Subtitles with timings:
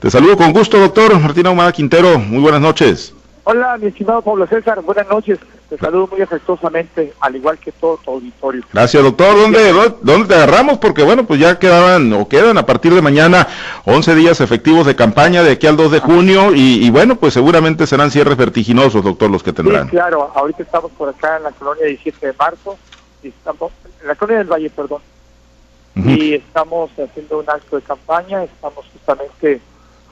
[0.00, 2.18] Te saludo con gusto, doctor Martín Ahumada Quintero.
[2.18, 3.14] Muy buenas noches.
[3.44, 4.80] Hola, mi estimado Pablo César.
[4.82, 5.38] Buenas noches.
[5.68, 8.62] Te saludo muy afectuosamente, al igual que todo tu auditorio.
[8.72, 9.36] Gracias, doctor.
[9.36, 9.72] ¿Dónde,
[10.02, 10.78] ¿Dónde te agarramos?
[10.78, 13.48] Porque, bueno, pues ya quedaban o quedan a partir de mañana
[13.84, 17.86] 11 días efectivos de campaña de aquí al 2 de junio y, bueno, pues seguramente
[17.86, 19.84] serán cierres vertiginosos, doctor, los que tendrán.
[19.84, 20.30] Sí, claro.
[20.34, 22.78] Ahorita estamos por acá en la colonia 17 de marzo,
[23.22, 23.72] y estamos,
[24.02, 25.02] en la colonia del Valle, perdón,
[25.96, 28.44] y estamos haciendo un acto de campaña.
[28.44, 29.60] Estamos justamente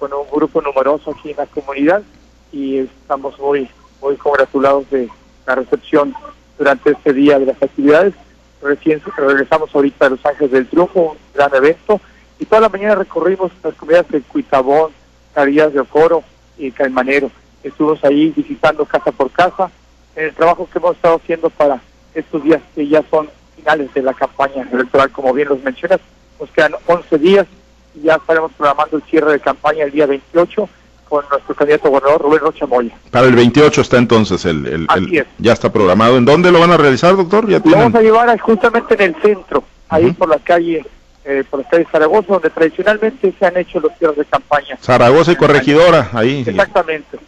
[0.03, 2.03] con un grupo numeroso aquí en la comunidad
[2.51, 3.71] y estamos muy,
[4.01, 5.09] muy congratulados de
[5.47, 6.13] la recepción
[6.59, 8.13] durante este día de las actividades.
[8.61, 12.01] Recién regresamos ahorita a Los Ángeles del Triunfo, un gran evento,
[12.41, 14.91] y toda la mañana recorrimos las comunidades de Cuitabón,
[15.35, 16.25] Carillas de Ocoro
[16.59, 17.31] y Calmanero.
[17.63, 19.71] Estuvimos ahí visitando casa por casa
[20.17, 21.81] en el trabajo que hemos estado haciendo para
[22.13, 26.01] estos días que ya son finales de la campaña electoral, como bien los mencionas.
[26.41, 27.47] Nos quedan 11 días
[27.95, 30.69] y ya estaremos programando el cierre de campaña el día 28
[31.09, 32.97] con nuestro candidato gobernador Rubén Rocha Moya.
[33.11, 36.17] Para el 28 está entonces el, el, ya está programado.
[36.17, 37.49] ¿En dónde lo van a realizar, doctor?
[37.49, 40.85] ¿Ya lo vamos a llevar justamente en el centro, ahí por la calle
[41.25, 44.77] eh, por la calle Zaragoza, donde tradicionalmente se han hecho los cierres de campaña.
[44.81, 46.43] Zaragoza y Corregidora, ahí.
[46.45, 47.19] Exactamente.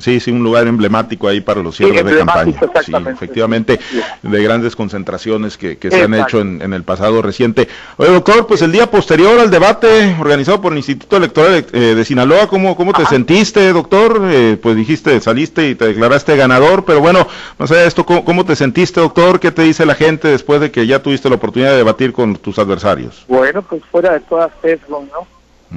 [0.00, 2.60] Sí, sí, un lugar emblemático ahí para los cierres de campaña.
[2.84, 3.78] Sí, efectivamente,
[4.22, 7.68] de grandes concentraciones que, se han hecho en, el pasado reciente.
[7.96, 12.04] Oye, doctor, pues el día posterior al debate organizado por el Instituto Electoral eh, de,
[12.04, 14.22] Sinaloa, ¿cómo, cómo te sentiste, doctor?
[14.30, 17.26] Eh, pues dijiste, saliste y te declaraste ganador, pero bueno,
[17.58, 19.40] no sé, esto, ¿cómo, te sentiste, doctor?
[19.40, 22.36] ¿Qué te dice la gente después de que ya tuviste la oportunidad de debatir con
[22.36, 23.24] tus adversarios?
[23.28, 25.26] Bueno, pues fuera de todas sesgo, ¿no?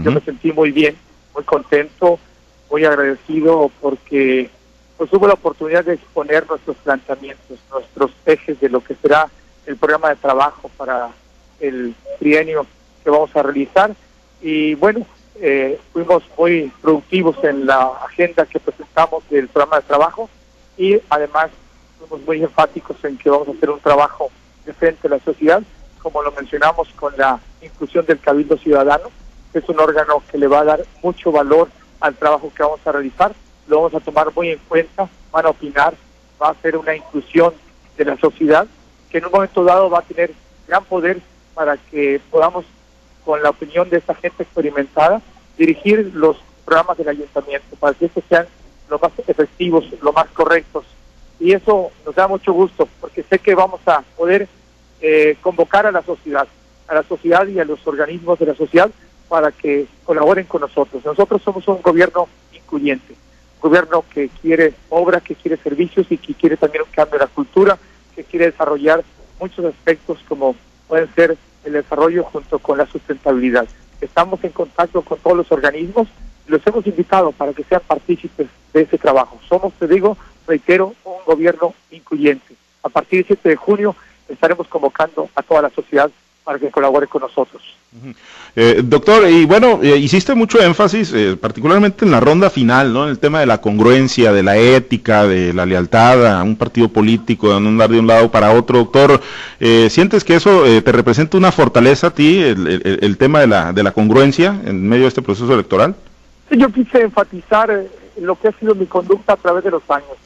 [0.04, 0.96] Yo me sentí muy bien,
[1.36, 2.20] muy contento
[2.74, 4.50] muy agradecido porque
[4.98, 9.30] pues hubo la oportunidad de exponer nuestros planteamientos, nuestros ejes de lo que será
[9.68, 11.12] el programa de trabajo para
[11.60, 12.66] el trienio
[13.04, 13.92] que vamos a realizar.
[14.42, 15.06] Y bueno,
[15.40, 20.28] eh, fuimos muy productivos en la agenda que presentamos del programa de trabajo
[20.76, 21.52] y además
[22.00, 24.32] fuimos muy enfáticos en que vamos a hacer un trabajo
[24.66, 25.62] de frente a la sociedad,
[26.02, 29.12] como lo mencionamos con la inclusión del Cabildo Ciudadano,
[29.52, 31.70] que es un órgano que le va a dar mucho valor
[32.03, 33.33] al trabajo que vamos a realizar,
[33.65, 35.93] lo vamos a tomar muy en cuenta, van a opinar,
[36.41, 37.53] va a ser una inclusión
[37.97, 38.67] de la sociedad
[39.09, 40.33] que en un momento dado va a tener
[40.67, 41.21] gran poder
[41.53, 42.65] para que podamos,
[43.23, 45.21] con la opinión de esta gente experimentada,
[45.58, 48.47] dirigir los programas del ayuntamiento para que estos sean
[48.89, 50.83] lo más efectivos, lo más correctos.
[51.39, 54.49] Y eso nos da mucho gusto, porque sé que vamos a poder
[54.99, 56.49] eh, convocar a la sociedad,
[56.85, 58.91] a la sociedad y a los organismos de la sociedad
[59.33, 61.04] para que colaboren con nosotros.
[61.04, 63.16] Nosotros somos un gobierno incluyente,
[63.64, 67.26] un gobierno que quiere obra, que quiere servicios y que quiere también un cambio de
[67.26, 67.80] la cultura,
[68.16, 69.04] que quiere desarrollar
[69.39, 70.55] muchos aspectos como
[70.88, 73.66] pueden ser el desarrollo junto con la sustentabilidad.
[74.02, 76.08] Estamos en contacto con todos los organismos
[76.48, 79.39] y los hemos invitado para que sean partícipes de ese trabajo.
[79.50, 80.15] Somos, te digo,
[80.45, 82.54] reitero, un gobierno incluyente.
[82.83, 83.95] A partir del 7 de junio
[84.30, 86.11] estaremos convocando a toda la sociedad
[86.43, 87.61] para que colabore con nosotros.
[88.55, 93.05] Eh, doctor, y bueno, eh, hiciste mucho énfasis, eh, particularmente en la ronda final, ¿no?
[93.05, 96.89] En el tema de la congruencia, de la ética, de la lealtad a un partido
[96.89, 98.80] político, de no andar de un lado para otro.
[98.80, 99.21] Doctor,
[99.89, 103.92] ¿sientes que eso te representa una fortaleza a ti, el, tema de la, de la
[103.92, 105.95] congruencia en medio de este proceso electoral?
[106.49, 107.86] Sí, yo quise enfatizar
[108.20, 110.17] lo que ha sido mi conducta a través de los años,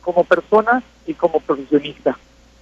[0.00, 2.16] como persona y como profesionista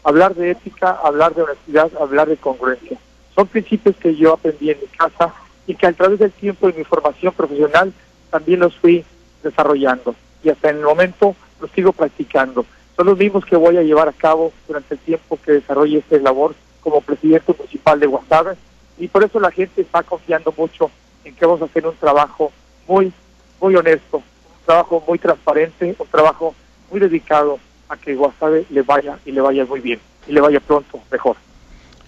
[0.04, 2.98] hablar de ética, hablar de honestidad, hablar de congruencia.
[3.34, 5.32] Son principios que yo aprendí en mi casa
[5.66, 7.92] y que a través del tiempo de mi formación profesional
[8.30, 9.04] también los fui
[9.42, 12.66] desarrollando y hasta en el momento los sigo practicando.
[12.96, 16.18] Son los mismos que voy a llevar a cabo durante el tiempo que desarrolle esta
[16.18, 18.56] labor como presidente municipal de Guasave
[18.98, 20.90] y por eso la gente está confiando mucho
[21.24, 22.52] en que vamos a hacer un trabajo
[22.86, 23.12] muy,
[23.60, 26.54] muy honesto, un trabajo muy transparente, un trabajo
[26.90, 27.58] muy dedicado
[27.92, 31.36] a que Guasave le vaya y le vaya muy bien y le vaya pronto mejor.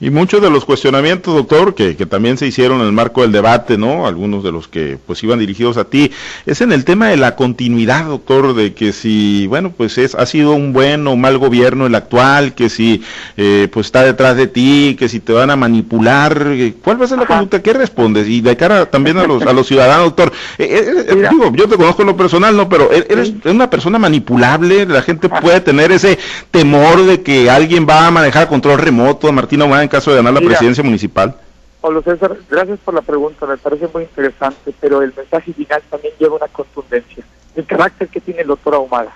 [0.00, 3.30] Y muchos de los cuestionamientos, doctor, que, que, también se hicieron en el marco del
[3.30, 4.08] debate, ¿no?
[4.08, 6.10] Algunos de los que pues iban dirigidos a ti,
[6.46, 10.26] es en el tema de la continuidad, doctor, de que si, bueno, pues es, ha
[10.26, 13.02] sido un buen o mal gobierno el actual, que si
[13.36, 17.04] eh, pues está detrás de ti, que si te van a manipular, eh, ¿cuál va
[17.04, 17.62] a ser la conducta?
[17.62, 18.28] ¿Qué respondes?
[18.28, 22.02] Y de cara también a los, a los ciudadanos, doctor, eh, digo, yo te conozco
[22.02, 22.68] en lo personal, ¿no?
[22.68, 26.18] Pero e-, eres una persona manipulable, la gente puede tener ese
[26.50, 30.40] temor de que alguien va a manejar control remoto, Martina en caso de ganar la
[30.40, 31.36] presidencia municipal?
[31.80, 36.14] Pablo César, gracias por la pregunta, me parece muy interesante, pero el mensaje final también
[36.18, 37.22] lleva una contundencia.
[37.54, 39.14] El carácter que tiene el doctor Ahumada,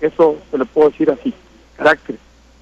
[0.00, 1.34] eso se lo puedo decir así,
[1.76, 2.16] carácter.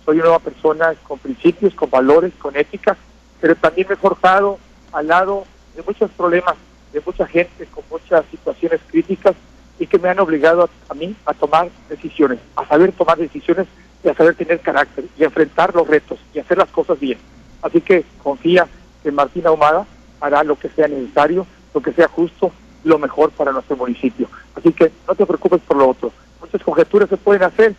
[0.05, 2.97] Soy una nueva persona con principios, con valores, con ética,
[3.41, 4.59] pero también me he forjado
[4.93, 5.45] al lado
[5.77, 6.57] de muchos problemas
[6.93, 9.35] de mucha gente con muchas situaciones críticas
[9.79, 13.67] y que me han obligado a, mí a tomar decisiones, a saber tomar decisiones
[14.05, 17.19] y a saber tener carácter y enfrentar los retos y hacer las cosas bien.
[17.63, 18.69] Así que confía
[19.03, 19.87] que Martín Ahumada
[20.21, 22.53] hará lo que sea necesario, lo que sea justo,
[22.85, 24.29] lo mejor para nuestro municipio.
[24.55, 26.13] Así que no te preocupes por lo otro.
[26.41, 27.75] Muchas conjeturas se pueden hacer,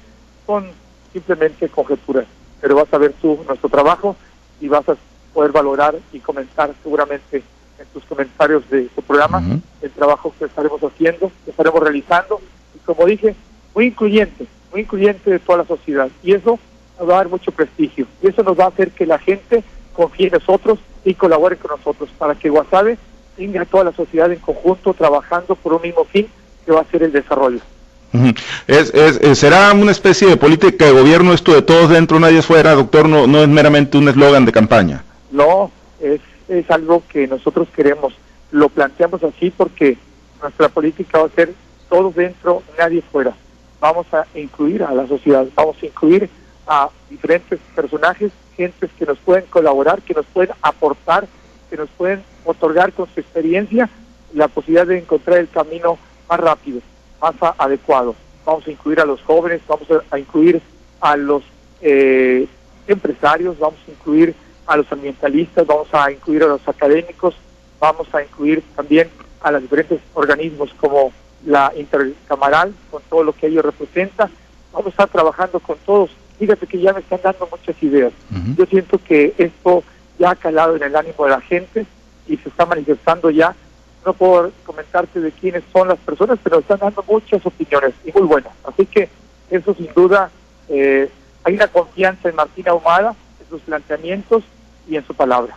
[0.47, 0.71] son
[1.13, 2.25] simplemente conjeturas,
[2.59, 4.15] pero vas a ver tú nuestro trabajo
[4.59, 4.97] y vas a
[5.33, 7.43] poder valorar y comentar seguramente
[7.77, 9.43] en tus comentarios de tu programa
[9.81, 12.41] el trabajo que estaremos haciendo, que estaremos realizando,
[12.73, 13.35] y como dije,
[13.75, 16.09] muy incluyente, muy incluyente de toda la sociedad.
[16.21, 16.59] Y eso
[16.99, 18.05] nos va a dar mucho prestigio.
[18.21, 19.63] Y eso nos va a hacer que la gente
[19.93, 22.97] confíe en nosotros y colabore con nosotros para que Guasave
[23.37, 26.27] tenga a toda la sociedad en conjunto trabajando por un mismo fin
[26.65, 27.59] que va a ser el desarrollo.
[28.67, 32.73] Es, es, ¿Será una especie de política de gobierno esto de todos dentro, nadie fuera,
[32.73, 33.09] doctor?
[33.09, 35.03] No, no es meramente un eslogan de campaña.
[35.31, 35.69] No,
[35.99, 38.13] es es algo que nosotros queremos.
[38.51, 39.97] Lo planteamos así porque
[40.41, 41.53] nuestra política va a ser
[41.89, 43.33] todos dentro, nadie fuera.
[43.79, 46.29] Vamos a incluir a la sociedad, vamos a incluir
[46.67, 51.27] a diferentes personajes, gentes que nos pueden colaborar, que nos pueden aportar,
[51.69, 53.89] que nos pueden otorgar con su experiencia
[54.33, 55.97] la posibilidad de encontrar el camino
[56.29, 56.81] más rápido,
[57.21, 58.15] más adecuado.
[58.45, 60.61] Vamos a incluir a los jóvenes, vamos a incluir
[61.01, 61.43] a los
[61.81, 62.47] eh,
[62.87, 64.35] empresarios, vamos a incluir
[64.67, 67.35] a los ambientalistas, vamos a incluir a los académicos,
[67.79, 69.09] vamos a incluir también
[69.41, 71.11] a los diferentes organismos como
[71.45, 74.29] la intercamaral, con todo lo que ello representa.
[74.71, 76.09] Vamos a estar trabajando con todos.
[76.39, 78.11] Fíjate que ya me están dando muchas ideas.
[78.57, 79.83] Yo siento que esto
[80.19, 81.85] ya ha calado en el ánimo de la gente
[82.27, 83.55] y se está manifestando ya.
[84.05, 88.27] No puedo comentarte de quiénes son las personas, pero están dando muchas opiniones y muy
[88.27, 88.51] buenas.
[88.63, 89.09] Así que
[89.49, 90.29] eso sin duda,
[90.67, 91.09] eh,
[91.43, 94.43] hay una confianza en Martina Ahumada, en sus planteamientos
[94.87, 95.55] y en su palabra.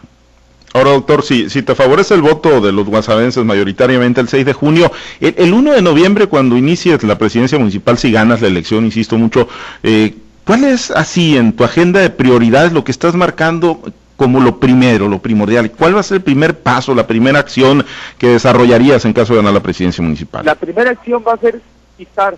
[0.79, 4.53] Ahora, doctor, si, si te favorece el voto de los guasavenses mayoritariamente el 6 de
[4.53, 9.19] junio, el, 1 de noviembre, cuando inicies la presidencia municipal, si ganas la elección, insisto
[9.19, 9.49] mucho,
[9.83, 10.15] eh,
[10.47, 13.83] ¿cuál es así en tu agenda de prioridades lo que estás marcando
[14.17, 15.73] como lo primero, lo primordial?
[15.73, 17.85] ¿Cuál va a ser el primer paso, la primera acción
[18.17, 20.47] que desarrollarías en caso de ganar la presidencia municipal?
[20.47, 21.61] La primera acción va a ser
[21.97, 22.37] quitar,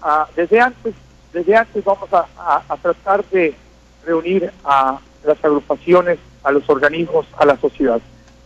[0.00, 0.94] ah, desde antes,
[1.32, 3.56] desde antes vamos a tratar de
[4.06, 8.00] reunir a las agrupaciones, a los organismos, a la sociedad,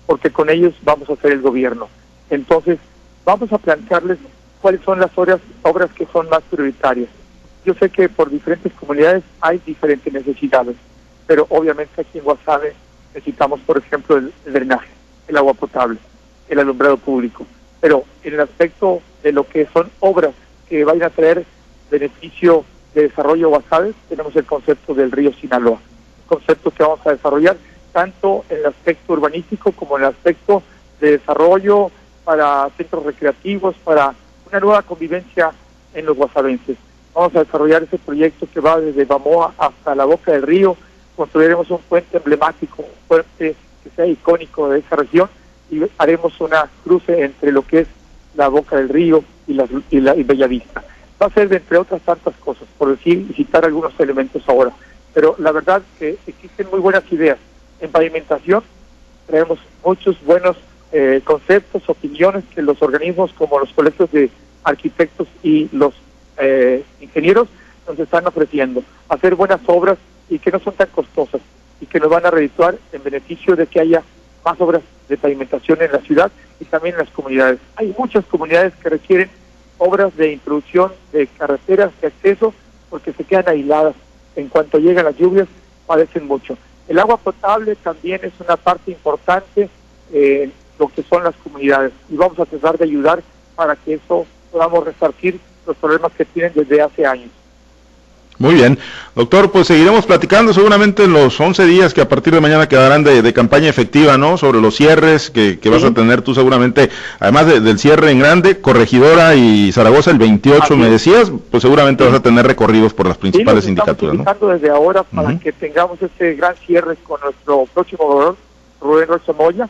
[0.06, 1.88] porque con ellos vamos a hacer el gobierno.
[2.30, 2.78] Entonces,
[3.24, 4.18] vamos a plantearles
[4.60, 5.40] cuáles son las obras,
[5.94, 7.08] que son más prioritarias.
[7.64, 10.76] Yo sé que por diferentes comunidades hay diferentes necesidades,
[11.26, 12.74] pero obviamente aquí en Guasave
[13.14, 14.88] necesitamos, por ejemplo, el, drenaje,
[15.28, 15.98] el agua potable,
[16.48, 17.46] el alumbrado público.
[17.80, 20.32] Pero en el aspecto de lo que son obras
[20.68, 21.44] que vayan a traer
[21.90, 22.64] beneficio
[22.94, 25.80] de desarrollo Guasave, tenemos el concepto del río Sinaloa
[26.26, 27.56] conceptos que vamos a desarrollar,
[27.96, 30.62] tanto en el aspecto urbanístico como en el aspecto
[31.00, 31.90] de desarrollo
[32.24, 34.12] para centros recreativos, para
[34.50, 35.50] una nueva convivencia
[35.94, 36.76] en los guasavenses.
[37.14, 40.76] Vamos a desarrollar ese proyecto que va desde Bamoa hasta la boca del río.
[41.16, 45.30] Construiremos un puente emblemático, un puente que sea icónico de esa región
[45.70, 47.88] y haremos una cruce entre lo que es
[48.34, 50.84] la boca del río y la, y la y Bellavista.
[51.22, 54.74] Va a ser de entre otras tantas cosas, por decir y citar algunos elementos ahora
[55.16, 57.38] pero la verdad que existen muy buenas ideas.
[57.80, 58.62] En pavimentación
[59.26, 60.56] tenemos muchos buenos
[60.92, 64.30] eh, conceptos, opiniones que los organismos como los colegios de
[64.64, 65.94] arquitectos y los
[66.38, 67.48] eh, ingenieros
[67.88, 68.82] nos están ofreciendo.
[69.08, 69.98] Hacer buenas obras
[70.28, 71.40] y que no son tan costosas
[71.80, 74.02] y que nos van a redituar en beneficio de que haya
[74.44, 77.58] más obras de pavimentación en la ciudad y también en las comunidades.
[77.76, 79.30] Hay muchas comunidades que requieren
[79.78, 82.54] obras de introducción de carreteras de acceso
[82.88, 83.94] porque se quedan aisladas
[84.36, 85.48] en cuanto llegan las lluvias,
[85.86, 86.56] padecen mucho.
[86.88, 89.68] El agua potable también es una parte importante
[90.12, 93.22] en lo que son las comunidades y vamos a tratar de ayudar
[93.54, 97.30] para que eso podamos resarcir los problemas que tienen desde hace años.
[98.38, 98.78] Muy bien.
[99.14, 103.02] Doctor, pues seguiremos platicando seguramente en los 11 días que a partir de mañana quedarán
[103.02, 104.36] de, campaña efectiva, ¿no?
[104.36, 109.34] Sobre los cierres que, vas a tener tú seguramente, además del cierre en grande, Corregidora
[109.34, 113.64] y Zaragoza el 28, me decías, pues seguramente vas a tener recorridos por las principales
[113.64, 114.48] sí, sindicaturas, ¿no?
[114.48, 118.36] desde ahora para que tengamos este gran cierre con nuestro próximo gobernador,
[118.82, 119.68] Rubén Rocha Moya,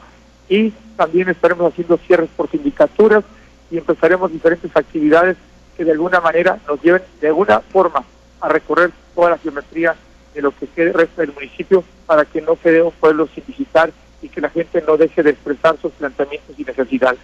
[0.48, 3.22] y también estaremos haciendo cierres por sindicaturas
[3.70, 5.36] y empezaremos diferentes actividades
[5.76, 8.02] que de alguna manera nos lleven de alguna forma
[8.40, 9.94] a recorrer toda la geometría
[10.34, 13.90] de lo que quede resta del municipio para que no quede un pueblo sin visitar
[14.22, 17.20] y que la gente no deje de expresar sus planteamientos y necesidades.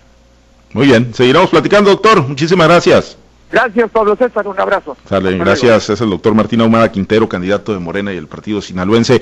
[0.73, 2.27] Muy bien, seguiremos platicando, doctor.
[2.27, 3.19] Muchísimas gracias.
[3.51, 4.49] Gracias, Pablo César.
[4.49, 4.97] Un abrazo.
[5.07, 5.91] Sale, gracias.
[5.91, 9.21] Es el doctor Martín Ahumada Quintero, candidato de Morena y el partido sinaloense.